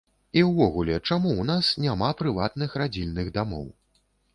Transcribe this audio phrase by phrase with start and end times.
[0.39, 3.75] І ўвогуле, чаму у нас няма прыватных радзільных дамоў?